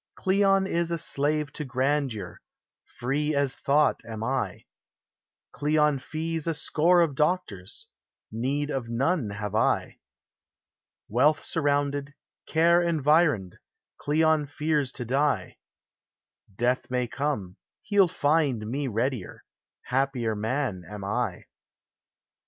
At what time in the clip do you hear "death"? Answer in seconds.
16.55-16.89